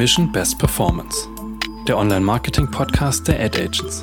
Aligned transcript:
Mission 0.00 0.32
Best 0.32 0.58
Performance, 0.58 1.28
der 1.86 1.98
Online-Marketing-Podcast 1.98 3.28
der 3.28 3.38
Ad 3.38 3.62
Agents. 3.62 4.02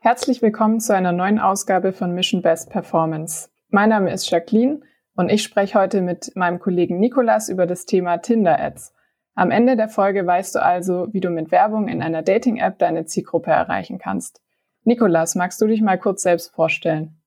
Herzlich 0.00 0.42
willkommen 0.42 0.78
zu 0.78 0.94
einer 0.94 1.12
neuen 1.12 1.38
Ausgabe 1.38 1.94
von 1.94 2.12
Mission 2.12 2.42
Best 2.42 2.68
Performance. 2.68 3.48
Mein 3.70 3.88
Name 3.88 4.12
ist 4.12 4.28
Jacqueline 4.28 4.82
und 5.16 5.30
ich 5.30 5.42
spreche 5.42 5.78
heute 5.78 6.02
mit 6.02 6.36
meinem 6.36 6.58
Kollegen 6.58 6.98
Nikolas 6.98 7.48
über 7.48 7.64
das 7.64 7.86
Thema 7.86 8.18
Tinder-Ads. 8.18 8.92
Am 9.34 9.50
Ende 9.50 9.74
der 9.74 9.88
Folge 9.88 10.26
weißt 10.26 10.56
du 10.56 10.62
also, 10.62 11.08
wie 11.12 11.20
du 11.20 11.30
mit 11.30 11.50
Werbung 11.50 11.88
in 11.88 12.02
einer 12.02 12.20
Dating-App 12.20 12.78
deine 12.78 13.06
Zielgruppe 13.06 13.50
erreichen 13.50 13.98
kannst. 13.98 14.42
Nikolas, 14.84 15.36
magst 15.36 15.58
du 15.62 15.66
dich 15.66 15.80
mal 15.80 15.98
kurz 15.98 16.20
selbst 16.20 16.54
vorstellen? 16.54 17.17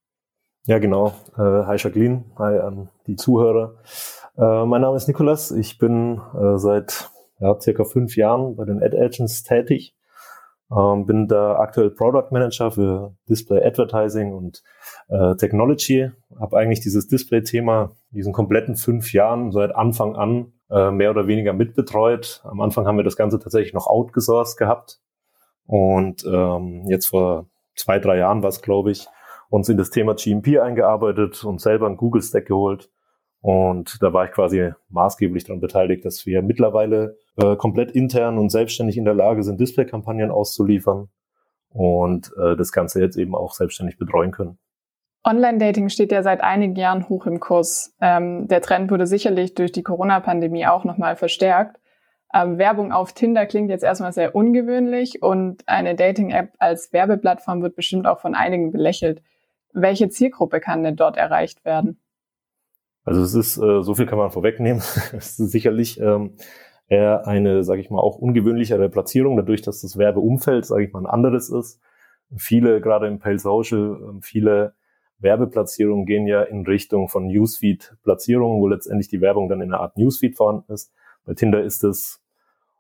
Ja, 0.68 0.78
genau. 0.78 1.08
Äh, 1.38 1.66
hi 1.66 1.76
Jacqueline, 1.78 2.26
hi 2.38 2.60
an 2.60 2.90
die 3.08 3.16
Zuhörer. 3.16 3.78
Äh, 4.38 4.66
mein 4.66 4.82
Name 4.82 4.96
ist 4.96 5.08
Nikolas. 5.08 5.50
Ich 5.50 5.80
bin 5.80 6.22
äh, 6.40 6.60
seit 6.60 7.10
ja, 7.40 7.60
circa 7.60 7.84
fünf 7.84 8.16
Jahren 8.16 8.56
bei 8.56 8.66
den 8.66 8.82
Ad 8.82 8.96
Agents 8.96 9.42
tätig. 9.42 9.96
Ähm, 10.72 11.08
bin 11.08 11.28
da 11.28 11.56
aktuell 11.56 11.90
Product 11.90 12.28
Manager 12.30 12.70
für 12.70 13.16
Display 13.28 13.66
Advertising 13.66 14.34
und 14.34 14.62
äh, 15.10 15.36
Technology. 15.36 16.12
Habe 16.40 16.58
eigentlich 16.60 16.82
dieses 16.82 17.08
Display-Thema 17.08 17.94
diesen 18.12 18.32
kompletten 18.32 18.76
fünf 18.76 19.14
Jahren 19.14 19.52
seit 19.52 19.76
Anfang 19.76 20.16
an 20.16 20.54
äh, 20.70 20.92
mehr 20.92 21.10
oder 21.10 21.26
weniger 21.26 21.54
mitbetreut. 21.54 22.44
Am 22.44 22.62
Anfang 22.62 22.86
haben 22.86 22.98
wir 22.98 23.04
das 23.04 23.18
Ganze 23.18 23.40
tatsächlich 23.40 23.74
noch 23.74 23.88
outgesourced 23.88 24.58
gehabt. 24.58 25.00
Und 25.66 26.24
ähm, 26.24 26.86
jetzt 26.88 27.08
vor 27.08 27.48
zwei, 27.76 27.98
drei 27.98 28.18
Jahren 28.20 28.44
war 28.44 28.50
es, 28.50 28.62
glaube 28.62 28.92
ich, 28.92 29.08
uns 29.52 29.68
in 29.68 29.78
das 29.78 29.90
Thema 29.90 30.16
GMP 30.16 30.60
eingearbeitet 30.60 31.44
und 31.44 31.60
selber 31.60 31.86
einen 31.86 31.98
Google 31.98 32.22
Stack 32.22 32.48
geholt. 32.48 32.90
Und 33.42 34.02
da 34.02 34.14
war 34.14 34.26
ich 34.26 34.32
quasi 34.32 34.72
maßgeblich 34.90 35.44
daran 35.44 35.60
beteiligt, 35.60 36.06
dass 36.06 36.26
wir 36.26 36.42
mittlerweile 36.42 37.18
äh, 37.36 37.56
komplett 37.58 37.92
intern 37.92 38.38
und 38.38 38.50
selbstständig 38.50 38.98
in 38.98 39.04
der 39.04 39.14
Lage 39.14 39.44
sind, 39.44 39.60
Display-Kampagnen 39.60 40.32
auszuliefern 40.32 41.10
und 41.70 42.32
äh, 42.42 42.56
das 42.56 42.72
Ganze 42.72 43.02
jetzt 43.02 43.18
eben 43.18 43.36
auch 43.36 43.54
selbstständig 43.54 43.98
betreuen 43.98 44.32
können. 44.32 44.58
Online-Dating 45.26 45.90
steht 45.90 46.14
ja 46.14 46.24
seit 46.24 46.42
einigen 46.42 46.76
Jahren 46.76 47.10
hoch 47.10 47.26
im 47.26 47.40
Kurs. 47.42 47.94
Ähm, 48.00 48.48
der 48.48 48.62
Trend 48.62 48.90
wurde 48.90 49.06
sicherlich 49.06 49.54
durch 49.54 49.74
die 49.74 49.84
Corona-Pandemie 49.84 50.66
auch 50.66 50.86
nochmal 50.86 51.16
verstärkt. 51.18 51.78
Ähm, 52.34 52.58
Werbung 52.58 52.94
auf 52.94 53.12
Tinder 53.12 53.46
klingt 53.48 53.70
jetzt 53.70 53.84
erstmal 53.84 54.14
sehr 54.14 54.34
ungewöhnlich 54.34 55.22
und 55.22 55.68
eine 55.68 55.96
Dating-App 55.96 56.54
als 56.58 56.94
Werbeplattform 56.94 57.62
wird 57.62 57.76
bestimmt 57.76 58.08
auch 58.08 58.22
von 58.22 58.34
einigen 58.34 58.72
belächelt. 58.72 59.22
Welche 59.74 60.10
Zielgruppe 60.10 60.60
kann 60.60 60.84
denn 60.84 60.96
dort 60.96 61.18
erreicht 61.18 61.64
werden? 61.66 62.00
Also 63.04 63.22
es 63.22 63.34
ist, 63.34 63.58
äh, 63.58 63.82
so 63.82 63.96
viel 63.96 64.06
kann 64.06 64.18
man 64.18 64.32
vorwegnehmen. 64.32 64.80
es 65.14 65.40
ist 65.40 65.52
sicherlich 65.52 66.00
ähm, 66.00 66.36
eher 66.88 67.28
eine, 67.28 67.64
sage 67.64 67.82
ich 67.82 67.90
mal, 67.90 68.00
auch 68.00 68.18
ungewöhnlichere 68.18 68.90
Platzierung, 68.90 69.38
dadurch, 69.38 69.62
dass 69.62 69.82
das 69.82 69.98
Werbeumfeld, 69.98 70.66
sage 70.66 70.84
ich 70.84 70.94
mal, 70.94 71.00
ein 71.00 71.08
anderes 71.08 71.50
ist. 71.50 71.80
Viele, 72.38 72.82
gerade 72.82 73.08
im 73.08 73.20
Pale 73.20 73.40
Social, 73.40 73.98
ähm, 74.10 74.22
viele 74.22 74.76
Werbeplatzierungen 75.20 76.06
gehen 76.06 76.28
ja 76.28 76.42
in 76.44 76.66
Richtung 76.66 77.08
von 77.08 77.28
Newsfeed-Platzierungen, 77.28 78.60
wo 78.60 78.68
letztendlich 78.68 79.08
die 79.08 79.22
Werbung 79.22 79.50
dann 79.50 79.62
in 79.62 79.72
einer 79.72 79.82
Art 79.82 79.98
Newsfeed 79.98 80.36
vorhanden 80.36 80.72
ist. 80.72 80.92
Bei 81.26 81.34
Tinder 81.34 81.64
ist 81.64 81.84
es 81.84 82.22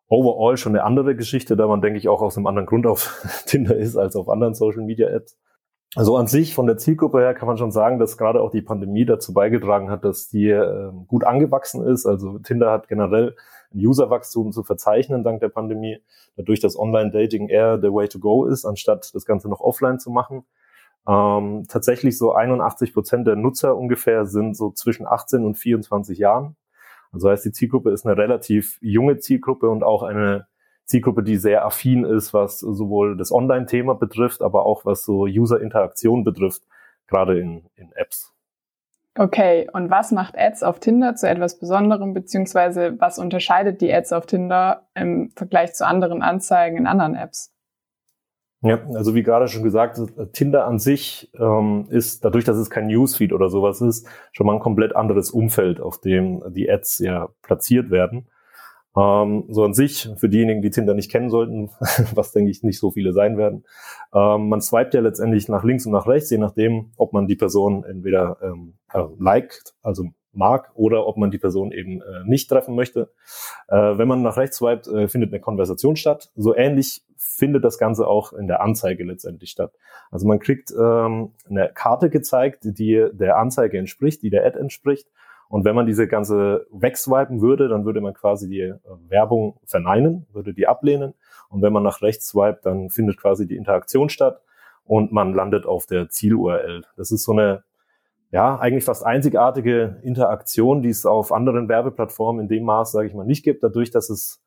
overall 0.08 0.58
schon 0.58 0.76
eine 0.76 0.84
andere 0.84 1.16
Geschichte, 1.16 1.56
da 1.56 1.68
man, 1.68 1.82
denke 1.82 1.98
ich, 1.98 2.10
auch 2.10 2.22
aus 2.22 2.38
einem 2.38 2.48
anderen 2.48 2.66
Grund 2.66 2.86
auf 2.86 3.44
Tinder 3.46 3.76
ist 3.78 3.96
als 3.96 4.16
auf 4.16 4.30
anderen 4.30 4.54
Social-Media-Apps. 4.54 5.38
Also 5.96 6.16
an 6.16 6.28
sich 6.28 6.56
von 6.56 6.68
der 6.68 6.78
Zielgruppe 6.78 7.20
her 7.20 7.34
kann 7.34 7.48
man 7.48 7.58
schon 7.58 7.72
sagen, 7.72 8.00
dass 8.00 8.18
gerade 8.18 8.42
auch 8.42 8.52
die 8.52 8.62
Pandemie 8.62 9.06
dazu 9.06 9.34
beigetragen 9.34 9.90
hat, 9.90 10.06
dass 10.06 10.30
die 10.30 10.50
äh, 10.50 10.92
gut 11.08 11.26
angewachsen 11.26 11.86
ist. 11.86 12.06
Also 12.06 12.40
Tinder 12.40 12.72
hat 12.72 12.88
generell 12.88 13.36
ein 13.74 13.86
Userwachstum 13.86 14.54
zu 14.54 14.64
verzeichnen 14.64 15.26
dank 15.26 15.42
der 15.42 15.50
Pandemie, 15.50 16.02
dadurch, 16.38 16.62
dass 16.62 16.80
Online-Dating 16.80 17.50
eher 17.50 17.78
der 17.78 17.94
Way 17.94 18.08
to 18.08 18.20
go 18.20 18.46
ist, 18.46 18.64
anstatt 18.66 19.14
das 19.14 19.26
Ganze 19.26 19.50
noch 19.50 19.60
offline 19.60 20.00
zu 20.00 20.12
machen. 20.12 20.46
Ähm, 21.08 21.66
tatsächlich 21.68 22.18
so 22.18 22.34
81 22.34 22.94
Prozent 22.94 23.28
der 23.28 23.36
Nutzer 23.36 23.76
ungefähr 23.76 24.26
sind 24.26 24.56
so 24.56 24.72
zwischen 24.72 25.06
18 25.06 25.44
und 25.44 25.56
24 25.56 26.18
Jahren. 26.20 26.56
Also 27.12 27.30
heißt, 27.30 27.44
die 27.44 27.52
Zielgruppe 27.52 27.92
ist 27.92 28.06
eine 28.06 28.16
relativ 28.18 28.78
junge 28.82 29.18
Zielgruppe 29.18 29.70
und 29.70 29.84
auch 29.84 30.04
eine 30.04 30.48
Zielgruppe, 30.92 31.24
die 31.24 31.38
sehr 31.38 31.66
affin 31.66 32.04
ist, 32.04 32.34
was 32.34 32.60
sowohl 32.60 33.18
das 33.18 33.32
Online-Thema 33.32 33.96
betrifft, 33.96 34.42
aber 34.42 34.66
auch 34.66 34.86
was 34.86 35.04
so 35.04 35.24
User-Interaktion 35.24 36.24
betrifft, 36.24 36.64
gerade 37.08 37.40
in, 37.40 37.66
in 37.76 37.92
Apps. 37.94 38.34
Okay, 39.18 39.70
und 39.74 39.90
was 39.90 40.12
macht 40.12 40.38
Ads 40.38 40.64
auf 40.64 40.80
Tinder 40.80 41.16
zu 41.16 41.28
etwas 41.28 41.60
Besonderem, 41.60 42.14
beziehungsweise 42.14 42.96
was 43.00 43.20
unterscheidet 43.20 43.82
die 43.82 43.94
Ads 43.94 44.14
auf 44.14 44.26
Tinder 44.26 44.88
im 44.94 45.32
Vergleich 45.36 45.74
zu 45.74 45.86
anderen 45.86 46.22
Anzeigen 46.22 46.78
in 46.78 46.88
anderen 46.88 47.16
Apps? 47.16 47.52
Ja, 48.64 48.80
also 48.94 49.16
wie 49.16 49.24
gerade 49.24 49.48
schon 49.48 49.64
gesagt, 49.64 50.00
Tinder 50.34 50.66
an 50.68 50.78
sich 50.78 51.32
ähm, 51.40 51.88
ist, 51.90 52.24
dadurch, 52.24 52.46
dass 52.46 52.58
es 52.58 52.70
kein 52.70 52.88
Newsfeed 52.88 53.34
oder 53.34 53.50
sowas 53.50 53.82
ist, 53.82 54.08
schon 54.34 54.46
mal 54.46 54.54
ein 54.54 54.60
komplett 54.60 54.96
anderes 54.96 55.32
Umfeld, 55.32 55.82
auf 55.82 56.00
dem 56.00 56.44
die 56.54 56.70
Ads 56.70 57.00
ja 57.00 57.30
platziert 57.42 57.90
werden. 57.90 58.28
Ähm, 58.96 59.46
so 59.50 59.64
an 59.64 59.74
sich, 59.74 60.10
für 60.18 60.28
diejenigen, 60.28 60.62
die 60.62 60.70
Tinder 60.70 60.94
nicht 60.94 61.12
kennen 61.12 61.30
sollten, 61.30 61.70
was 62.14 62.32
denke 62.32 62.52
ich 62.52 62.64
nicht 62.64 62.80
so 62.80 62.92
viele 62.92 63.14
sein 63.14 63.38
werden, 63.38 63.64
ähm, 64.14 64.50
man 64.50 64.62
swipet 64.62 64.94
ja 64.94 65.02
letztendlich 65.02 65.48
nach 65.48 65.64
links 65.64 65.86
und 65.86 65.94
nach 65.94 66.08
rechts, 66.08 66.30
je 66.30 66.38
nachdem, 66.38 66.92
ob 66.98 67.14
man 67.14 67.28
die 67.28 67.38
Person 67.38 67.86
entweder 67.86 68.38
ähm, 68.42 68.74
äh, 68.94 69.04
liked, 69.18 69.74
also 69.82 70.06
mag, 70.34 70.72
oder 70.76 71.08
ob 71.08 71.18
man 71.18 71.32
die 71.32 71.38
Person 71.38 71.72
eben 71.72 72.02
äh, 72.02 72.24
nicht 72.26 72.50
treffen 72.50 72.76
möchte. 72.76 73.12
Äh, 73.68 73.98
wenn 73.98 74.08
man 74.08 74.22
nach 74.22 74.38
rechts 74.38 74.58
swipet, 74.58 74.88
äh, 74.88 75.08
findet 75.08 75.32
eine 75.32 75.42
Konversation 75.42 75.96
statt. 75.96 76.32
So 76.36 76.56
ähnlich 76.56 77.04
findet 77.18 77.64
das 77.64 77.78
Ganze 77.78 78.08
auch 78.08 78.34
in 78.34 78.48
der 78.48 78.62
Anzeige 78.62 79.04
letztendlich 79.04 79.52
statt. 79.52 79.74
Also 80.10 80.28
man 80.28 80.40
kriegt 80.40 80.72
ähm, 80.72 81.34
eine 81.50 81.72
Karte 81.74 82.10
gezeigt, 82.10 82.60
die 82.64 83.08
der 83.12 83.38
Anzeige 83.38 83.78
entspricht, 83.78 84.22
die 84.22 84.30
der 84.30 84.46
Ad 84.46 84.58
entspricht 84.58 85.08
und 85.52 85.66
wenn 85.66 85.76
man 85.76 85.86
diese 85.86 86.08
ganze 86.08 86.66
wegswipen 86.72 87.42
würde, 87.42 87.68
dann 87.68 87.84
würde 87.84 88.00
man 88.00 88.14
quasi 88.14 88.48
die 88.48 88.62
äh, 88.62 88.74
Werbung 89.10 89.60
verneinen, 89.66 90.26
würde 90.32 90.54
die 90.54 90.66
ablehnen. 90.66 91.14
Und 91.50 91.62
wenn 91.62 91.74
man 91.74 91.84
nach 91.84 92.02
rechts 92.02 92.30
swipet, 92.30 92.66
dann 92.66 92.90
findet 92.90 93.18
quasi 93.18 93.46
die 93.46 93.58
Interaktion 93.58 94.08
statt 94.08 94.42
und 94.86 95.12
man 95.12 95.34
landet 95.34 95.66
auf 95.66 95.86
der 95.86 96.08
Ziel-URL. 96.08 96.84
Das 96.96 97.12
ist 97.12 97.26
so 97.26 97.34
eine, 97.34 97.66
ja, 98.32 98.58
eigentlich 98.60 98.86
fast 98.86 99.06
einzigartige 99.06 100.00
Interaktion, 100.04 100.82
die 100.82 100.88
es 100.90 101.06
auf 101.06 101.34
anderen 101.34 101.68
Werbeplattformen 101.68 102.44
in 102.44 102.48
dem 102.48 102.64
Maß, 102.64 102.94
sage 102.94 103.10
ich 103.10 103.14
mal, 103.14 103.26
nicht 103.26 103.44
gibt, 103.44 103.62
dadurch, 103.62 103.92
dass 103.92 104.10
es 104.10 104.42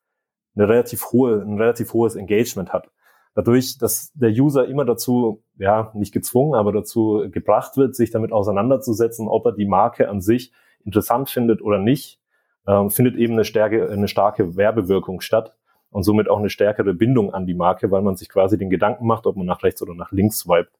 eine 0.56 0.70
relativ 0.70 1.12
hohe, 1.12 1.43
ein 1.43 1.59
relativ 1.59 1.93
hohes 1.93 2.16
Engagement 2.16 2.72
hat. 2.72 2.91
Dadurch, 3.34 3.76
dass 3.76 4.10
der 4.14 4.31
User 4.31 4.66
immer 4.66 4.87
dazu, 4.87 5.43
ja, 5.59 5.91
nicht 5.93 6.14
gezwungen, 6.14 6.54
aber 6.54 6.72
dazu 6.72 7.26
gebracht 7.31 7.76
wird, 7.76 7.94
sich 7.94 8.10
damit 8.10 8.32
auseinanderzusetzen, 8.32 9.28
ob 9.28 9.44
er 9.44 9.53
die 9.53 9.66
Marke 9.66 10.09
an 10.09 10.22
sich 10.22 10.50
interessant 10.84 11.31
findet 11.31 11.62
oder 11.62 11.78
nicht, 11.78 12.21
ähm, 12.67 12.91
findet 12.91 13.17
eben 13.17 13.34
eine, 13.34 13.45
stärke, 13.45 13.91
eine 13.91 14.09
starke 14.09 14.56
Werbewirkung 14.56 15.21
statt 15.21 15.55
und 15.91 16.03
somit 16.03 16.28
auch 16.28 16.39
eine 16.39 16.50
stärkere 16.50 16.95
Bindung 16.95 17.33
an 17.33 17.47
die 17.47 17.55
Marke, 17.55 17.91
weil 17.91 18.03
man 18.03 18.17
sich 18.17 18.28
quasi 18.28 18.59
den 18.59 18.71
Gedanken 18.71 19.06
macht, 19.06 19.27
ob 19.27 19.37
man 19.37 19.47
nach 19.47 19.62
rechts 19.62 19.83
oder 19.83 19.94
nach 19.94 20.12
links 20.12 20.41
swipet. 20.41 20.73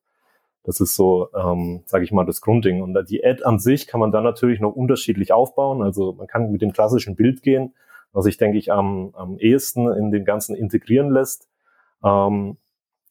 Das 0.65 0.81
ist 0.81 0.97
so, 0.97 1.29
ähm, 1.35 1.83
sage 1.85 2.05
ich 2.05 2.13
mal, 2.13 2.25
das 2.25 2.41
Grundding. 2.41 2.81
Und 2.81 2.99
die 3.09 3.23
Ad 3.23 3.45
an 3.45 3.59
sich 3.59 3.87
kann 3.87 4.01
man 4.01 4.13
dann 4.13 4.25
natürlich 4.25 4.61
noch 4.61 4.73
unterschiedlich 4.73 5.31
aufbauen. 5.33 5.83
Also 5.83 6.15
man 6.15 6.27
kann 6.27 6.51
mit 6.51 6.63
dem 6.63 6.73
klassischen 6.73 7.17
Bild 7.17 7.43
gehen, 7.43 7.75
was 8.13 8.25
sich, 8.25 8.39
denke 8.39 8.57
ich, 8.57 8.73
am, 8.73 9.11
am 9.15 9.39
ehesten 9.39 9.93
in 9.93 10.11
den 10.11 10.25
Ganzen 10.25 10.57
integrieren 10.57 11.11
lässt. 11.11 11.49
Ähm, 12.03 12.57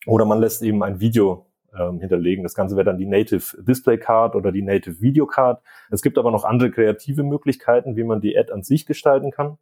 oder 0.08 0.26
man 0.26 0.40
lässt 0.40 0.64
eben 0.64 0.84
ein 0.84 1.00
Video 1.00 1.46
ähm, 1.78 2.00
hinterlegen. 2.00 2.44
Das 2.44 2.56
Ganze 2.56 2.76
wäre 2.76 2.86
dann 2.86 2.98
die 2.98 3.06
Native 3.06 3.62
Display 3.64 3.98
Card 3.98 4.36
oder 4.36 4.52
die 4.52 4.62
Native 4.62 5.02
Video 5.02 5.26
Card. 5.26 5.62
Es 5.90 6.02
gibt 6.02 6.18
aber 6.18 6.32
noch 6.32 6.44
andere 6.44 6.72
kreative 6.72 7.24
Möglichkeiten, 7.24 7.96
wie 7.96 8.04
man 8.04 8.22
die 8.22 8.38
Ad 8.38 8.52
an 8.52 8.64
sich 8.64 8.86
gestalten 8.86 9.32
kann. 9.32 9.58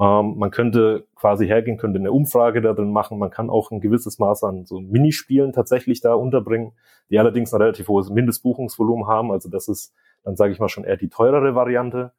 Ähm, 0.00 0.36
man 0.38 0.50
könnte 0.50 1.06
quasi 1.14 1.46
hergehen, 1.46 1.76
könnte 1.76 1.98
eine 1.98 2.12
Umfrage 2.12 2.62
da 2.62 2.72
drin 2.72 2.92
machen. 2.92 3.18
Man 3.18 3.30
kann 3.30 3.50
auch 3.50 3.70
ein 3.70 3.80
gewisses 3.80 4.18
Maß 4.18 4.44
an 4.44 4.64
so 4.64 4.80
Minispielen 4.80 5.52
tatsächlich 5.52 6.00
da 6.00 6.14
unterbringen, 6.14 6.72
die 7.10 7.18
allerdings 7.18 7.52
ein 7.52 7.60
relativ 7.60 7.88
hohes 7.88 8.10
Mindestbuchungsvolumen 8.10 9.06
haben. 9.06 9.30
Also 9.30 9.48
das 9.48 9.68
ist 9.68 9.92
dann 10.24 10.36
sage 10.36 10.52
ich 10.52 10.58
mal 10.58 10.68
schon 10.68 10.84
eher 10.84 10.96
die 10.96 11.08
teurere 11.08 11.54
Variante. 11.54 12.12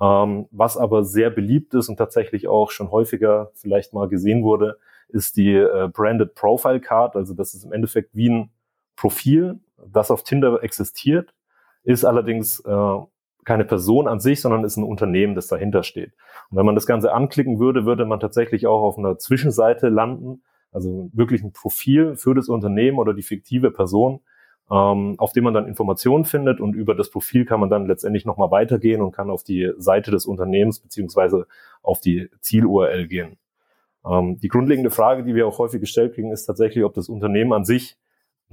Ähm, 0.00 0.46
was 0.50 0.76
aber 0.76 1.04
sehr 1.04 1.30
beliebt 1.30 1.74
ist 1.74 1.88
und 1.88 1.96
tatsächlich 1.96 2.48
auch 2.48 2.70
schon 2.70 2.90
häufiger 2.90 3.50
vielleicht 3.54 3.92
mal 3.92 4.08
gesehen 4.08 4.42
wurde, 4.42 4.78
ist 5.08 5.36
die 5.36 5.54
äh, 5.54 5.88
Branded 5.92 6.34
Profile 6.34 6.80
Card. 6.80 7.14
Also 7.14 7.34
das 7.34 7.54
ist 7.54 7.64
im 7.64 7.72
Endeffekt 7.72 8.14
wie 8.14 8.28
ein 8.28 8.50
Profil, 8.96 9.60
das 9.86 10.10
auf 10.10 10.22
Tinder 10.22 10.62
existiert, 10.62 11.34
ist 11.82 12.04
allerdings 12.04 12.60
äh, 12.60 12.96
keine 13.44 13.64
Person 13.64 14.08
an 14.08 14.20
sich, 14.20 14.40
sondern 14.40 14.64
ist 14.64 14.76
ein 14.76 14.84
Unternehmen, 14.84 15.34
das 15.34 15.48
dahinter 15.48 15.82
steht. 15.82 16.12
Und 16.50 16.58
wenn 16.58 16.66
man 16.66 16.74
das 16.74 16.86
Ganze 16.86 17.12
anklicken 17.12 17.58
würde, 17.58 17.84
würde 17.84 18.06
man 18.06 18.20
tatsächlich 18.20 18.66
auch 18.66 18.82
auf 18.82 18.98
einer 18.98 19.18
Zwischenseite 19.18 19.88
landen, 19.88 20.42
also 20.72 21.10
wirklich 21.12 21.42
ein 21.42 21.52
Profil 21.52 22.16
für 22.16 22.34
das 22.34 22.48
Unternehmen 22.48 22.98
oder 22.98 23.14
die 23.14 23.22
fiktive 23.22 23.70
Person, 23.70 24.20
ähm, 24.70 25.14
auf 25.18 25.32
dem 25.32 25.44
man 25.44 25.54
dann 25.54 25.68
Informationen 25.68 26.24
findet 26.24 26.60
und 26.60 26.74
über 26.74 26.94
das 26.94 27.10
Profil 27.10 27.44
kann 27.44 27.60
man 27.60 27.70
dann 27.70 27.86
letztendlich 27.86 28.24
nochmal 28.24 28.50
weitergehen 28.50 29.02
und 29.02 29.12
kann 29.12 29.30
auf 29.30 29.44
die 29.44 29.70
Seite 29.76 30.10
des 30.10 30.26
Unternehmens 30.26 30.80
beziehungsweise 30.80 31.46
auf 31.82 32.00
die 32.00 32.30
Ziel-URL 32.40 33.06
gehen. 33.06 33.36
Ähm, 34.06 34.38
die 34.40 34.48
grundlegende 34.48 34.90
Frage, 34.90 35.22
die 35.22 35.34
wir 35.34 35.46
auch 35.46 35.58
häufig 35.58 35.80
gestellt 35.80 36.14
kriegen, 36.14 36.32
ist 36.32 36.46
tatsächlich, 36.46 36.84
ob 36.84 36.94
das 36.94 37.08
Unternehmen 37.08 37.52
an 37.52 37.64
sich 37.64 37.98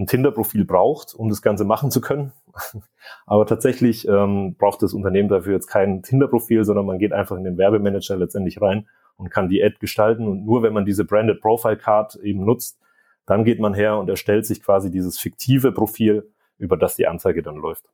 ein 0.01 0.07
Tinder-Profil 0.07 0.65
braucht, 0.65 1.13
um 1.13 1.29
das 1.29 1.41
Ganze 1.41 1.63
machen 1.63 1.91
zu 1.91 2.01
können. 2.01 2.33
Aber 3.25 3.45
tatsächlich 3.45 4.07
ähm, 4.07 4.55
braucht 4.57 4.81
das 4.81 4.93
Unternehmen 4.93 5.29
dafür 5.29 5.53
jetzt 5.53 5.67
kein 5.67 6.01
Tinder-Profil, 6.03 6.63
sondern 6.63 6.85
man 6.85 6.99
geht 6.99 7.13
einfach 7.13 7.37
in 7.37 7.43
den 7.43 7.57
Werbemanager 7.57 8.17
letztendlich 8.17 8.61
rein 8.61 8.87
und 9.17 9.29
kann 9.29 9.49
die 9.49 9.63
Ad 9.63 9.77
gestalten. 9.79 10.27
Und 10.27 10.45
nur 10.45 10.63
wenn 10.63 10.73
man 10.73 10.85
diese 10.85 11.05
Branded 11.05 11.41
Profile 11.41 11.77
Card 11.77 12.15
eben 12.15 12.43
nutzt, 12.43 12.79
dann 13.25 13.43
geht 13.43 13.59
man 13.59 13.73
her 13.73 13.97
und 13.97 14.09
erstellt 14.09 14.45
sich 14.45 14.61
quasi 14.61 14.91
dieses 14.91 15.19
fiktive 15.19 15.71
Profil, 15.71 16.31
über 16.57 16.77
das 16.77 16.95
die 16.95 17.07
Anzeige 17.07 17.41
dann 17.41 17.55
läuft. 17.55 17.85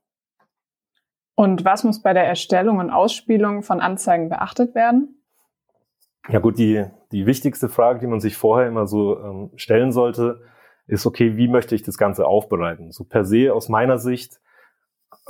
Und 1.36 1.64
was 1.66 1.84
muss 1.84 2.02
bei 2.02 2.14
der 2.14 2.26
Erstellung 2.26 2.80
und 2.80 2.90
Ausspielung 2.90 3.62
von 3.62 3.80
Anzeigen 3.80 4.30
beachtet 4.30 4.74
werden? 4.74 5.22
Ja 6.30 6.40
gut, 6.40 6.58
die, 6.58 6.86
die 7.12 7.26
wichtigste 7.26 7.70
Frage, 7.70 8.00
die 8.00 8.08
man 8.08 8.20
sich 8.20 8.36
vorher 8.36 8.68
immer 8.68 8.88
so 8.88 9.20
ähm, 9.20 9.52
stellen 9.56 9.92
sollte, 9.92 10.42
ist, 10.88 11.06
okay, 11.06 11.38
wie 11.38 11.48
möchte 11.48 11.76
ich 11.76 11.84
das 11.84 11.98
Ganze 11.98 12.26
aufbereiten? 12.26 12.92
So 12.92 13.04
per 13.04 13.26
se 13.26 13.54
aus 13.54 13.70
meiner 13.70 14.00
Sicht 14.00 14.40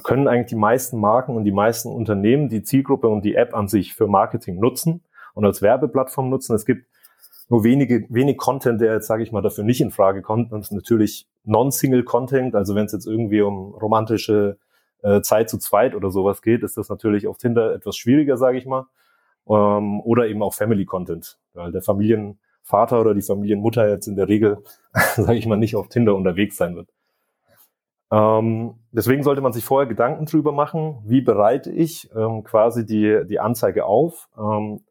können 0.03 0.27
eigentlich 0.27 0.49
die 0.49 0.55
meisten 0.55 0.99
Marken 0.99 1.35
und 1.35 1.43
die 1.43 1.51
meisten 1.51 1.89
Unternehmen 1.89 2.49
die 2.49 2.63
Zielgruppe 2.63 3.07
und 3.07 3.25
die 3.25 3.35
App 3.35 3.55
an 3.55 3.67
sich 3.67 3.95
für 3.95 4.07
Marketing 4.07 4.59
nutzen 4.59 5.03
und 5.33 5.45
als 5.45 5.61
Werbeplattform 5.61 6.29
nutzen. 6.29 6.55
Es 6.55 6.65
gibt 6.65 6.85
nur 7.49 7.63
wenige, 7.63 8.05
wenig 8.09 8.37
Content, 8.37 8.81
der 8.81 8.93
jetzt, 8.93 9.07
sage 9.07 9.23
ich 9.23 9.31
mal, 9.31 9.41
dafür 9.41 9.63
nicht 9.63 9.81
in 9.81 9.91
Frage 9.91 10.21
kommt. 10.21 10.51
Und 10.51 10.71
natürlich 10.71 11.27
Non-Single-Content, 11.45 12.55
also 12.55 12.75
wenn 12.75 12.85
es 12.85 12.91
jetzt 12.91 13.07
irgendwie 13.07 13.41
um 13.41 13.73
romantische 13.73 14.57
äh, 15.01 15.21
Zeit 15.21 15.49
zu 15.49 15.57
zweit 15.57 15.95
oder 15.95 16.11
sowas 16.11 16.41
geht, 16.41 16.63
ist 16.63 16.77
das 16.77 16.89
natürlich 16.89 17.27
auf 17.27 17.37
Tinder 17.37 17.73
etwas 17.73 17.95
schwieriger, 17.95 18.37
sage 18.37 18.57
ich 18.57 18.65
mal. 18.65 18.85
Ähm, 19.47 20.01
oder 20.01 20.27
eben 20.27 20.43
auch 20.43 20.53
Family-Content, 20.53 21.39
weil 21.53 21.71
der 21.71 21.81
Familienvater 22.67 23.01
oder 23.01 23.13
die 23.13 23.21
Familienmutter 23.21 23.89
jetzt 23.89 24.07
in 24.07 24.15
der 24.15 24.27
Regel, 24.27 24.63
sage 25.15 25.37
ich 25.37 25.47
mal, 25.47 25.57
nicht 25.57 25.75
auf 25.75 25.87
Tinder 25.89 26.15
unterwegs 26.15 26.57
sein 26.57 26.75
wird. 26.75 26.89
Ähm, 28.09 28.75
deswegen 28.91 29.23
sollte 29.23 29.41
man 29.41 29.51
sich 29.51 29.65
vorher 29.65 29.87
Gedanken 29.87 30.25
drüber 30.25 30.51
machen, 30.51 30.99
wie 31.05 31.21
bereite 31.21 31.71
ich 31.71 32.09
ähm, 32.15 32.43
quasi 32.43 32.85
die, 32.85 33.23
die 33.27 33.39
Anzeige 33.39 33.85
auf. 33.85 34.29
Ähm, 34.37 34.81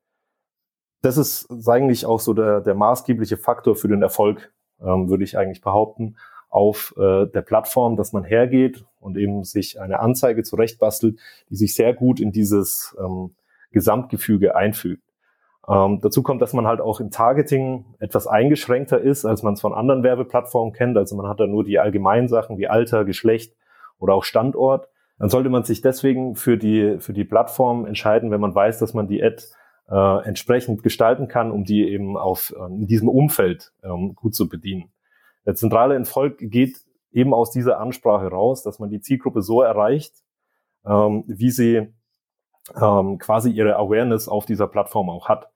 das 1.02 1.17
ist 1.17 1.49
eigentlich 1.69 2.05
auch 2.05 2.20
so 2.20 2.34
der, 2.34 2.61
der 2.61 2.75
maßgebliche 2.75 3.37
Faktor 3.37 3.76
für 3.76 3.88
den 3.88 4.02
Erfolg, 4.02 4.52
ähm, 4.81 5.08
würde 5.08 5.25
ich 5.25 5.38
eigentlich 5.38 5.62
behaupten, 5.62 6.17
auf 6.49 6.94
äh, 6.99 7.26
der 7.26 7.43
Plattform, 7.43 7.96
dass 7.96 8.12
man 8.12 8.25
hergeht 8.25 8.84
und 9.00 9.17
eben 9.17 9.44
sich 9.44 9.81
eine 9.81 10.00
Anzeige 10.00 10.43
zurechtbastelt, 10.43 11.19
die 11.49 11.56
sich 11.56 11.75
sehr 11.75 11.94
gut 11.94 12.20
in 12.20 12.32
dieses 12.32 12.96
ähm, 12.99 13.34
Gesamtgefüge 13.70 14.56
einfügt. 14.56 15.06
Ähm, 15.68 15.98
dazu 16.00 16.22
kommt, 16.22 16.42
dass 16.42 16.52
man 16.52 16.66
halt 16.66 16.80
auch 16.80 17.00
im 17.00 17.10
Targeting 17.10 17.84
etwas 17.98 18.26
eingeschränkter 18.26 19.00
ist, 19.00 19.24
als 19.24 19.42
man 19.42 19.54
es 19.54 19.60
von 19.60 19.74
anderen 19.74 20.02
Werbeplattformen 20.02 20.72
kennt. 20.72 20.96
Also 20.96 21.16
man 21.16 21.28
hat 21.28 21.40
da 21.40 21.46
nur 21.46 21.64
die 21.64 21.78
allgemeinen 21.78 22.28
Sachen 22.28 22.56
wie 22.58 22.68
Alter, 22.68 23.04
Geschlecht 23.04 23.56
oder 23.98 24.14
auch 24.14 24.24
Standort. 24.24 24.88
Dann 25.18 25.28
sollte 25.28 25.48
man 25.48 25.64
sich 25.64 25.80
deswegen 25.80 26.36
für 26.36 26.56
die, 26.56 26.98
für 27.00 27.12
die 27.12 27.24
Plattform 27.24 27.86
entscheiden, 27.86 28.30
wenn 28.30 28.40
man 28.40 28.54
weiß, 28.54 28.78
dass 28.78 28.94
man 28.94 29.08
die 29.08 29.22
Ad 29.22 29.42
äh, 29.88 30.26
entsprechend 30.26 30.82
gestalten 30.82 31.26
kann, 31.26 31.50
um 31.50 31.64
die 31.64 31.88
eben 31.88 32.16
auf 32.16 32.54
äh, 32.56 32.66
in 32.66 32.86
diesem 32.86 33.08
Umfeld 33.08 33.72
ähm, 33.82 34.14
gut 34.14 34.34
zu 34.34 34.48
bedienen. 34.48 34.92
Der 35.46 35.54
zentrale 35.54 35.94
Erfolg 35.94 36.38
geht 36.38 36.80
eben 37.12 37.32
aus 37.32 37.50
dieser 37.50 37.80
Ansprache 37.80 38.28
raus, 38.28 38.62
dass 38.62 38.78
man 38.78 38.90
die 38.90 39.00
Zielgruppe 39.00 39.42
so 39.42 39.62
erreicht, 39.62 40.12
ähm, 40.84 41.24
wie 41.26 41.50
sie 41.50 41.88
ähm, 42.80 43.19
quasi 43.19 43.50
ihre 43.50 43.76
Awareness 43.76 44.28
auf 44.28 44.44
dieser 44.44 44.66
Plattform 44.66 45.08
auch 45.08 45.28
hat. 45.28 45.48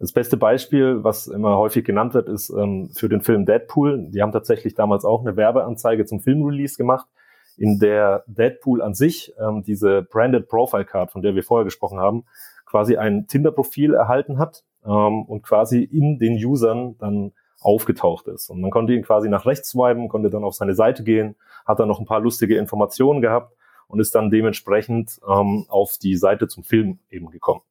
Das 0.00 0.12
beste 0.12 0.36
Beispiel, 0.36 1.02
was 1.02 1.26
immer 1.26 1.56
häufig 1.56 1.84
genannt 1.84 2.14
wird, 2.14 2.28
ist 2.28 2.50
ähm, 2.50 2.90
für 2.94 3.08
den 3.08 3.20
Film 3.20 3.46
Deadpool. 3.46 4.10
Die 4.10 4.22
haben 4.22 4.30
tatsächlich 4.30 4.74
damals 4.74 5.04
auch 5.04 5.22
eine 5.22 5.36
Werbeanzeige 5.36 6.04
zum 6.04 6.20
Filmrelease 6.20 6.76
gemacht, 6.76 7.08
in 7.56 7.80
der 7.80 8.22
Deadpool 8.28 8.80
an 8.80 8.94
sich 8.94 9.34
ähm, 9.40 9.64
diese 9.64 10.02
Branded 10.02 10.48
Profile 10.48 10.84
Card, 10.84 11.10
von 11.10 11.22
der 11.22 11.34
wir 11.34 11.42
vorher 11.42 11.64
gesprochen 11.64 11.98
haben, 11.98 12.24
quasi 12.64 12.96
ein 12.96 13.26
Tinder-Profil 13.26 13.94
erhalten 13.94 14.38
hat 14.38 14.62
ähm, 14.84 15.24
und 15.24 15.42
quasi 15.42 15.82
in 15.82 16.18
den 16.18 16.34
Usern 16.34 16.96
dann 16.98 17.32
aufgetaucht 17.60 18.28
ist. 18.28 18.50
Und 18.50 18.60
man 18.60 18.70
konnte 18.70 18.92
ihn 18.92 19.02
quasi 19.02 19.28
nach 19.28 19.46
rechts 19.46 19.70
swipen, 19.70 20.08
konnte 20.08 20.30
dann 20.30 20.44
auf 20.44 20.54
seine 20.54 20.74
Seite 20.74 21.02
gehen, 21.02 21.34
hat 21.66 21.80
dann 21.80 21.88
noch 21.88 21.98
ein 21.98 22.06
paar 22.06 22.20
lustige 22.20 22.56
Informationen 22.56 23.20
gehabt 23.20 23.56
und 23.88 23.98
ist 23.98 24.14
dann 24.14 24.30
dementsprechend 24.30 25.18
ähm, 25.28 25.66
auf 25.68 25.96
die 26.00 26.16
Seite 26.16 26.46
zum 26.46 26.62
Film 26.62 27.00
eben 27.10 27.30
gekommen. 27.30 27.62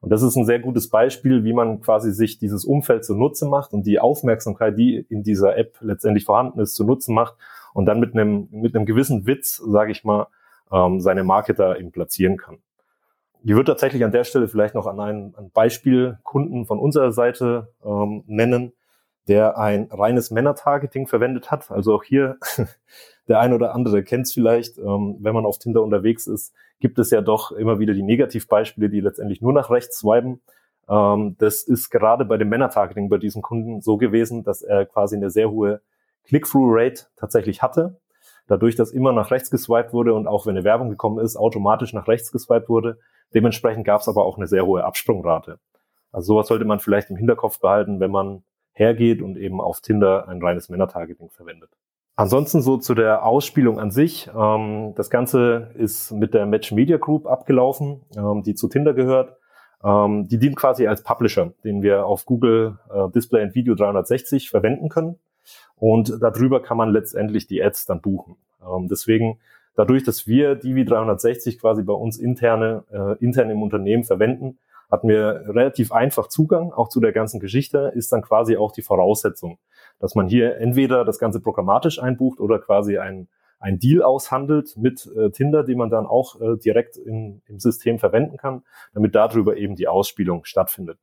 Und 0.00 0.10
das 0.10 0.22
ist 0.22 0.36
ein 0.36 0.46
sehr 0.46 0.60
gutes 0.60 0.88
Beispiel, 0.88 1.44
wie 1.44 1.52
man 1.52 1.80
quasi 1.80 2.12
sich 2.12 2.38
dieses 2.38 2.64
Umfeld 2.64 3.04
zunutze 3.04 3.46
macht 3.46 3.72
und 3.72 3.86
die 3.86 4.00
Aufmerksamkeit, 4.00 4.78
die 4.78 5.04
in 5.08 5.22
dieser 5.22 5.56
App 5.58 5.76
letztendlich 5.80 6.24
vorhanden 6.24 6.60
ist, 6.60 6.74
zunutze 6.74 7.12
macht 7.12 7.34
und 7.74 7.86
dann 7.86 8.00
mit 8.00 8.14
einem, 8.14 8.48
mit 8.50 8.74
einem 8.74 8.86
gewissen 8.86 9.26
Witz, 9.26 9.56
sage 9.56 9.92
ich 9.92 10.04
mal, 10.04 10.28
ähm, 10.72 11.00
seine 11.00 11.22
Marke 11.22 11.54
da 11.54 11.76
eben 11.76 11.92
platzieren 11.92 12.38
kann. 12.38 12.58
Ich 13.42 13.54
würde 13.54 13.72
tatsächlich 13.72 14.04
an 14.04 14.12
der 14.12 14.24
Stelle 14.24 14.48
vielleicht 14.48 14.74
noch 14.74 14.86
an 14.86 15.00
einen, 15.00 15.34
einen 15.34 15.50
Beispielkunden 15.50 16.66
von 16.66 16.78
unserer 16.78 17.12
Seite 17.12 17.68
ähm, 17.84 18.22
nennen, 18.26 18.72
der 19.28 19.58
ein 19.58 19.88
reines 19.90 20.30
Männer-Targeting 20.30 21.06
verwendet 21.06 21.50
hat. 21.50 21.70
Also 21.70 21.94
auch 21.94 22.04
hier, 22.04 22.38
der 23.30 23.40
ein 23.40 23.54
oder 23.54 23.74
andere 23.74 24.02
kennt 24.02 24.26
es 24.26 24.32
vielleicht, 24.34 24.76
ähm, 24.78 25.16
wenn 25.20 25.34
man 25.34 25.46
auf 25.46 25.58
Tinder 25.58 25.82
unterwegs 25.82 26.26
ist, 26.26 26.52
gibt 26.80 26.98
es 26.98 27.10
ja 27.10 27.22
doch 27.22 27.52
immer 27.52 27.78
wieder 27.78 27.94
die 27.94 28.02
Negativbeispiele, 28.02 28.90
die 28.90 29.00
letztendlich 29.00 29.40
nur 29.40 29.52
nach 29.52 29.70
rechts 29.70 30.00
swipen. 30.00 30.42
Ähm, 30.88 31.36
das 31.38 31.62
ist 31.62 31.88
gerade 31.88 32.26
bei 32.26 32.36
dem 32.36 32.50
Männer-Targeting 32.50 33.08
bei 33.08 33.16
diesem 33.16 33.40
Kunden 33.40 33.80
so 33.80 33.96
gewesen, 33.96 34.44
dass 34.44 34.60
er 34.60 34.84
quasi 34.84 35.16
eine 35.16 35.30
sehr 35.30 35.50
hohe 35.50 35.80
Click-Through-Rate 36.24 37.06
tatsächlich 37.16 37.62
hatte 37.62 37.98
dadurch, 38.50 38.74
dass 38.74 38.90
immer 38.90 39.12
nach 39.12 39.30
rechts 39.30 39.50
geswiped 39.50 39.92
wurde 39.92 40.12
und 40.12 40.26
auch 40.26 40.44
wenn 40.44 40.56
eine 40.56 40.64
Werbung 40.64 40.90
gekommen 40.90 41.24
ist, 41.24 41.36
automatisch 41.36 41.92
nach 41.92 42.08
rechts 42.08 42.32
geswiped 42.32 42.68
wurde. 42.68 42.98
Dementsprechend 43.32 43.86
gab 43.86 44.00
es 44.00 44.08
aber 44.08 44.24
auch 44.24 44.36
eine 44.36 44.48
sehr 44.48 44.66
hohe 44.66 44.84
Absprungrate. 44.84 45.60
Also 46.10 46.34
sowas 46.34 46.48
sollte 46.48 46.64
man 46.64 46.80
vielleicht 46.80 47.10
im 47.10 47.16
Hinterkopf 47.16 47.60
behalten, 47.60 48.00
wenn 48.00 48.10
man 48.10 48.42
hergeht 48.72 49.22
und 49.22 49.36
eben 49.36 49.60
auf 49.60 49.80
Tinder 49.80 50.28
ein 50.28 50.42
reines 50.42 50.68
Männer-Targeting 50.68 51.30
verwendet. 51.30 51.70
Ansonsten 52.20 52.60
so 52.60 52.76
zu 52.76 52.94
der 52.94 53.24
Ausspielung 53.24 53.80
an 53.80 53.90
sich. 53.90 54.28
Ähm, 54.36 54.92
das 54.94 55.08
Ganze 55.08 55.70
ist 55.78 56.12
mit 56.12 56.34
der 56.34 56.44
Match 56.44 56.70
Media 56.70 56.98
Group 56.98 57.26
abgelaufen, 57.26 58.02
ähm, 58.14 58.42
die 58.42 58.54
zu 58.54 58.68
Tinder 58.68 58.92
gehört. 58.92 59.38
Ähm, 59.82 60.28
die 60.28 60.38
dient 60.38 60.54
quasi 60.54 60.86
als 60.86 61.02
Publisher, 61.02 61.54
den 61.64 61.80
wir 61.82 62.04
auf 62.04 62.26
Google 62.26 62.78
äh, 62.92 63.08
Display 63.14 63.42
and 63.42 63.54
Video 63.54 63.74
360 63.74 64.50
verwenden 64.50 64.90
können. 64.90 65.18
Und 65.76 66.18
darüber 66.20 66.60
kann 66.60 66.76
man 66.76 66.90
letztendlich 66.90 67.46
die 67.46 67.62
Ads 67.62 67.86
dann 67.86 68.02
buchen. 68.02 68.36
Deswegen, 68.90 69.38
dadurch, 69.74 70.04
dass 70.04 70.26
wir 70.26 70.56
Divi 70.56 70.84
360 70.84 71.58
quasi 71.58 71.82
bei 71.82 71.94
uns 71.94 72.18
interne, 72.18 72.84
äh, 72.92 73.16
intern 73.24 73.48
im 73.48 73.62
Unternehmen 73.62 74.04
verwenden, 74.04 74.58
hatten 74.90 75.08
wir 75.08 75.44
relativ 75.46 75.92
einfach 75.92 76.26
Zugang 76.26 76.72
auch 76.72 76.88
zu 76.88 77.00
der 77.00 77.12
ganzen 77.12 77.40
Geschichte, 77.40 77.92
ist 77.94 78.12
dann 78.12 78.20
quasi 78.20 78.58
auch 78.58 78.72
die 78.72 78.82
Voraussetzung, 78.82 79.58
dass 80.00 80.16
man 80.16 80.26
hier 80.26 80.56
entweder 80.56 81.04
das 81.04 81.18
Ganze 81.18 81.40
programmatisch 81.40 82.02
einbucht 82.02 82.40
oder 82.40 82.58
quasi 82.58 82.98
ein, 82.98 83.28
ein 83.60 83.78
Deal 83.78 84.02
aushandelt 84.02 84.76
mit 84.76 85.08
äh, 85.16 85.30
Tinder, 85.30 85.62
den 85.62 85.78
man 85.78 85.90
dann 85.90 86.06
auch 86.06 86.40
äh, 86.40 86.56
direkt 86.56 86.96
in, 86.96 87.42
im 87.46 87.60
System 87.60 87.98
verwenden 87.98 88.38
kann, 88.38 88.62
damit 88.94 89.14
darüber 89.14 89.56
eben 89.56 89.76
die 89.76 89.86
Ausspielung 89.86 90.44
stattfindet. 90.44 90.98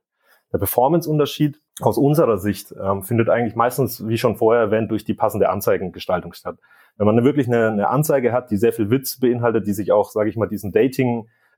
Der 0.52 0.58
Performance-Unterschied 0.60 1.62
aus 1.82 1.98
unserer 1.98 2.38
Sicht 2.38 2.74
ähm, 2.82 3.04
findet 3.04 3.30
eigentlich 3.30 3.56
meistens, 3.56 4.08
wie 4.08 4.18
schon 4.18 4.38
vorher 4.38 4.64
erwähnt, 4.64 4.90
durch 4.92 5.06
die 5.06 5.14
passende 5.14 5.50
Anzeigengestaltung 5.50 6.34
statt. 6.34 6.58
Wenn 6.98 7.06
man 7.06 7.24
wirklich 7.24 7.48
eine, 7.48 7.68
eine 7.68 7.90
Anzeige 7.90 8.32
hat, 8.32 8.50
die 8.50 8.58
sehr 8.58 8.74
viel 8.74 8.90
Witz 8.90 9.20
beinhaltet, 9.20 9.68
die 9.68 9.74
sich 9.74 9.92
auch, 9.92 10.10
sage 10.10 10.30
ich 10.30 10.38
mal, 10.38 10.48
diesen 10.48 10.72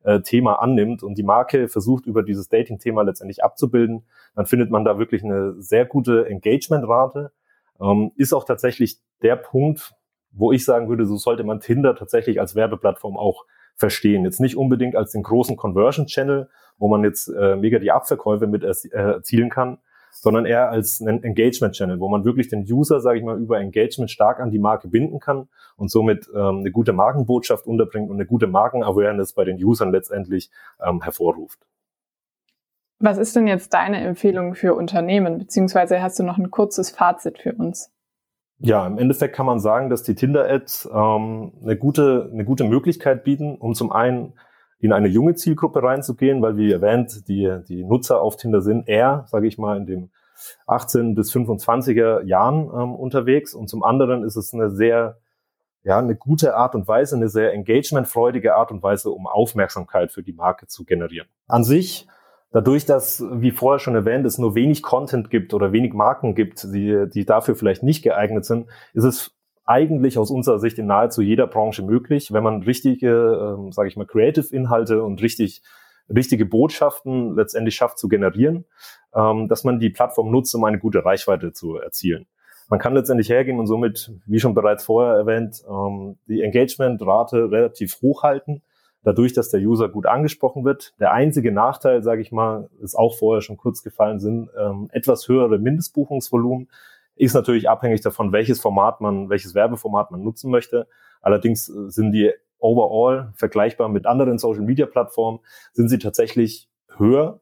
Dating-Thema 0.04 0.62
annimmt 0.62 1.04
und 1.04 1.18
die 1.18 1.24
Marke 1.24 1.68
versucht, 1.68 2.06
über 2.06 2.24
dieses 2.24 2.50
Dating-Thema 2.50 3.04
letztendlich 3.04 3.44
abzubilden, 3.44 4.06
dann 4.36 4.46
findet 4.46 4.70
man 4.70 4.86
da 4.86 4.98
wirklich 4.98 5.24
eine 5.24 5.56
sehr 5.62 5.86
gute 5.86 6.26
Engagement-Rate. 6.28 7.32
Ähm, 7.82 8.12
ist 8.16 8.34
auch 8.34 8.46
tatsächlich 8.46 9.00
der 9.22 9.36
Punkt, 9.36 9.94
wo 10.32 10.52
ich 10.52 10.64
sagen 10.66 10.90
würde, 10.90 11.06
so 11.06 11.18
sollte 11.18 11.44
man 11.44 11.60
Tinder 11.60 11.96
tatsächlich 11.96 12.40
als 12.40 12.56
Werbeplattform 12.56 13.18
auch 13.18 13.46
verstehen. 13.76 14.24
Jetzt 14.24 14.40
nicht 14.40 14.58
unbedingt 14.58 14.96
als 14.96 15.12
den 15.12 15.24
großen 15.24 15.56
Conversion-Channel, 15.56 16.50
wo 16.78 16.88
man 16.88 17.04
jetzt 17.04 17.28
äh, 17.30 17.56
mega 17.56 17.80
die 17.80 17.92
Abverkäufe 17.92 18.48
mit 18.48 18.64
äh, 18.64 18.74
erzielen 18.92 19.50
kann, 19.50 19.80
sondern 20.22 20.46
eher 20.46 20.70
als 20.70 21.02
einen 21.02 21.24
Engagement-Channel, 21.24 22.00
wo 22.00 22.10
man 22.10 22.26
wirklich 22.26 22.50
den 22.50 22.66
User, 22.70 23.00
sage 23.00 23.20
ich 23.20 23.24
mal, 23.24 23.40
über 23.40 23.60
Engagement 23.60 24.12
stark 24.12 24.40
an 24.40 24.52
die 24.52 24.60
Marke 24.60 24.90
binden 24.90 25.20
kann 25.20 25.48
und 25.78 25.90
somit 25.90 26.30
ähm, 26.36 26.60
eine 26.60 26.72
gute 26.72 26.92
Markenbotschaft 26.92 27.66
unterbringt 27.66 28.10
und 28.10 28.18
eine 28.18 28.26
gute 28.26 28.48
Marken-Awareness 28.48 29.34
bei 29.34 29.46
den 29.46 29.64
Usern 29.64 29.92
letztendlich 29.92 30.52
ähm, 30.86 31.02
hervorruft. 31.02 31.60
Was 33.00 33.18
ist 33.18 33.36
denn 33.36 33.48
jetzt 33.48 33.74
deine 33.74 34.04
Empfehlung 34.04 34.56
für 34.56 34.76
Unternehmen, 34.76 35.38
beziehungsweise 35.38 36.02
hast 36.02 36.20
du 36.20 36.24
noch 36.24 36.38
ein 36.38 36.52
kurzes 36.52 36.90
Fazit 36.90 37.40
für 37.40 37.54
uns? 37.54 37.90
Ja, 38.62 38.86
im 38.86 38.98
Endeffekt 38.98 39.34
kann 39.34 39.46
man 39.46 39.62
sagen, 39.62 39.90
dass 39.90 40.04
die 40.04 40.16
Tinder-Ads 40.16 40.90
ähm, 40.94 41.54
eine, 41.64 41.78
gute, 41.78 42.30
eine 42.34 42.44
gute 42.44 42.66
Möglichkeit 42.66 43.24
bieten, 43.24 43.56
um 43.56 43.74
zum 43.74 43.94
einen 43.94 44.34
in 44.80 44.94
eine 44.94 45.08
junge 45.08 45.36
Zielgruppe 45.36 45.84
reinzugehen, 45.84 46.42
weil 46.42 46.58
wie 46.58 46.72
erwähnt, 46.72 47.28
die, 47.28 47.60
die 47.68 47.84
Nutzer 47.84 48.22
auf 48.22 48.38
Tinder 48.38 48.62
sind 48.62 48.88
eher, 48.88 49.26
sage 49.28 49.48
ich 49.48 49.58
mal, 49.58 49.78
in 49.78 49.86
dem 49.86 50.10
18 50.68 51.16
bis 51.16 51.34
25er 51.34 52.24
Jahren 52.24 52.70
ähm, 52.74 52.96
unterwegs. 52.96 53.54
Und 53.54 53.68
zum 53.70 53.84
anderen 53.84 54.24
ist 54.24 54.38
es 54.38 54.54
eine 54.54 54.70
sehr, 54.70 55.18
ja, 55.84 56.00
eine 56.00 56.16
gute 56.16 56.56
Art 56.56 56.76
und 56.76 56.88
Weise, 56.88 57.18
eine 57.18 57.28
sehr 57.28 57.54
engagementfreudige 57.54 58.56
Art 58.56 58.72
und 58.72 58.82
Weise, 58.82 59.12
um 59.12 59.28
Aufmerksamkeit 59.28 60.12
für 60.12 60.24
die 60.24 60.34
Marke 60.34 60.68
zu 60.68 60.86
generieren. 60.86 61.28
An 61.48 61.64
sich 61.64 62.08
Dadurch, 62.52 62.86
dass, 62.86 63.24
wie 63.32 63.52
vorher 63.52 63.78
schon 63.78 63.94
erwähnt, 63.94 64.26
es 64.26 64.40
nur 64.40 64.56
wenig 64.56 64.82
Content 64.82 65.30
gibt 65.30 65.54
oder 65.54 65.72
wenig 65.72 65.94
Marken 65.94 66.34
gibt, 66.34 66.64
die, 66.74 67.06
die 67.14 67.24
dafür 67.24 67.56
vielleicht 67.56 67.84
nicht 67.84 68.02
geeignet 68.02 68.44
sind, 68.44 68.68
ist 68.94 69.04
es 69.04 69.36
eigentlich 69.70 70.18
aus 70.18 70.32
unserer 70.32 70.60
Sicht 70.60 70.80
in 70.80 70.88
nahezu 70.88 71.22
jeder 71.22 71.48
Branche 71.48 71.84
möglich, 71.84 72.34
wenn 72.34 72.44
man 72.44 72.64
richtige, 72.64 73.56
ähm, 73.58 73.72
sage 73.72 73.88
ich 73.88 73.96
mal, 73.96 74.06
Creative-Inhalte 74.06 75.04
und 75.04 75.22
richtig 75.22 75.62
richtige 76.14 76.46
Botschaften 76.46 77.36
letztendlich 77.36 77.76
schafft 77.76 78.00
zu 78.00 78.08
generieren, 78.08 78.66
ähm, 79.14 79.48
dass 79.48 79.64
man 79.64 79.80
die 79.80 79.92
Plattform 79.92 80.32
nutzt, 80.32 80.56
um 80.56 80.64
eine 80.64 80.80
gute 80.80 81.06
Reichweite 81.06 81.54
zu 81.54 81.76
erzielen. 81.76 82.26
Man 82.68 82.80
kann 82.80 82.96
letztendlich 82.96 83.30
hergehen 83.30 83.60
und 83.60 83.68
somit, 83.68 84.12
wie 84.26 84.40
schon 84.40 84.56
bereits 84.56 84.84
vorher 84.84 85.14
erwähnt, 85.14 85.64
ähm, 85.70 86.18
die 86.28 86.42
Engagement-Rate 86.42 87.52
relativ 87.52 88.02
hoch 88.02 88.24
halten 88.24 88.64
dadurch, 89.04 89.34
dass 89.34 89.50
der 89.50 89.62
User 89.62 89.90
gut 89.90 90.06
angesprochen 90.06 90.66
wird. 90.66 90.94
Der 91.00 91.14
einzige 91.14 91.52
Nachteil, 91.52 92.04
sage 92.04 92.22
ich 92.22 92.32
mal, 92.32 92.70
ist 92.82 92.96
auch 92.96 93.16
vorher 93.16 93.42
schon 93.42 93.58
kurz 93.58 93.84
gefallen, 93.84 94.20
sind 94.20 94.50
ähm, 94.60 94.90
etwas 94.92 95.28
höhere 95.28 95.58
Mindestbuchungsvolumen. 95.58 96.70
Ist 97.20 97.34
natürlich 97.34 97.68
abhängig 97.68 98.00
davon, 98.00 98.32
welches 98.32 98.62
Format 98.62 99.02
man, 99.02 99.30
welches 99.30 99.54
Werbeformat 99.54 100.10
man 100.10 100.24
nutzen 100.24 100.50
möchte. 100.50 100.88
Allerdings 101.22 101.68
äh, 101.68 101.90
sind 101.90 102.14
die 102.14 102.32
overall 102.60 103.34
vergleichbar 103.36 103.90
mit 103.90 104.06
anderen 104.06 104.38
Social 104.38 104.62
Media 104.62 104.86
Plattformen, 104.86 105.40
sind 105.74 105.90
sie 105.90 106.00
tatsächlich 106.00 106.70
höher. 106.96 107.42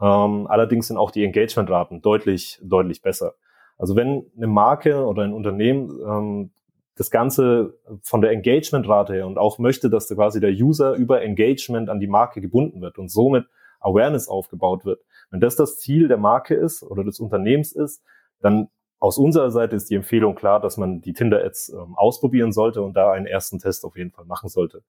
Ähm, 0.00 0.46
allerdings 0.46 0.86
sind 0.86 0.96
auch 0.96 1.10
die 1.10 1.24
Engagementraten 1.24 2.02
deutlich, 2.02 2.60
deutlich 2.62 3.02
besser. 3.02 3.34
Also 3.76 3.96
wenn 3.96 4.30
eine 4.36 4.46
Marke 4.46 5.04
oder 5.04 5.24
ein 5.24 5.32
Unternehmen 5.32 5.90
ähm, 6.06 6.50
das 6.94 7.10
Ganze 7.10 7.74
von 8.02 8.20
der 8.20 8.30
Engagementrate 8.30 9.12
her 9.12 9.26
und 9.26 9.38
auch 9.38 9.58
möchte, 9.58 9.90
dass 9.90 10.08
quasi 10.08 10.38
der 10.38 10.52
User 10.52 10.94
über 10.94 11.20
Engagement 11.22 11.90
an 11.90 11.98
die 11.98 12.06
Marke 12.06 12.40
gebunden 12.40 12.80
wird 12.80 12.96
und 12.96 13.10
somit 13.10 13.46
Awareness 13.80 14.28
aufgebaut 14.28 14.84
wird. 14.84 15.02
Wenn 15.30 15.40
das 15.40 15.56
das 15.56 15.80
Ziel 15.80 16.06
der 16.06 16.16
Marke 16.16 16.54
ist 16.54 16.84
oder 16.84 17.02
des 17.02 17.18
Unternehmens 17.18 17.72
ist, 17.72 18.04
dann 18.40 18.68
aus 18.98 19.18
unserer 19.18 19.50
Seite 19.50 19.76
ist 19.76 19.90
die 19.90 19.94
Empfehlung 19.94 20.34
klar, 20.34 20.60
dass 20.60 20.76
man 20.76 21.00
die 21.00 21.12
Tinder-Ads 21.12 21.70
ähm, 21.70 21.94
ausprobieren 21.96 22.52
sollte 22.52 22.82
und 22.82 22.94
da 22.94 23.12
einen 23.12 23.26
ersten 23.26 23.58
Test 23.58 23.84
auf 23.84 23.96
jeden 23.96 24.10
Fall 24.10 24.24
machen 24.24 24.48
sollte. 24.48 24.82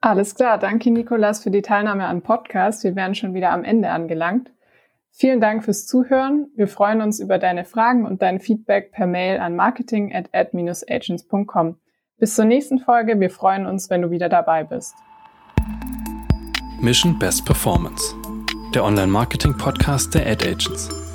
Alles 0.00 0.34
klar, 0.34 0.58
danke 0.58 0.90
Nikolas 0.90 1.42
für 1.42 1.50
die 1.50 1.62
Teilnahme 1.62 2.06
am 2.06 2.22
Podcast. 2.22 2.82
Wir 2.82 2.96
wären 2.96 3.14
schon 3.14 3.34
wieder 3.34 3.50
am 3.50 3.62
Ende 3.62 3.90
angelangt. 3.90 4.52
Vielen 5.10 5.40
Dank 5.40 5.62
fürs 5.64 5.86
Zuhören. 5.86 6.50
Wir 6.56 6.66
freuen 6.66 7.02
uns 7.02 7.20
über 7.20 7.38
deine 7.38 7.64
Fragen 7.64 8.06
und 8.06 8.22
dein 8.22 8.40
Feedback 8.40 8.92
per 8.92 9.06
Mail 9.06 9.38
an 9.38 9.54
marketing 9.54 10.12
at 10.14 10.30
ad-agents.com. 10.32 11.76
Bis 12.18 12.34
zur 12.34 12.46
nächsten 12.46 12.78
Folge. 12.78 13.20
Wir 13.20 13.30
freuen 13.30 13.66
uns, 13.66 13.90
wenn 13.90 14.02
du 14.02 14.10
wieder 14.10 14.28
dabei 14.28 14.64
bist. 14.64 14.94
Mission 16.80 17.18
Best 17.18 17.44
Performance, 17.44 18.16
der 18.74 18.84
Online-Marketing-Podcast 18.84 20.14
der 20.14 20.26
Ad 20.26 20.44
Agents. 20.44 21.11